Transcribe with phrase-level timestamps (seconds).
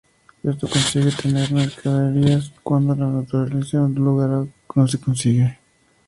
[0.41, 5.59] Esto consigue tener mercaderías cuando en la naturaleza de un lugar no se consigue.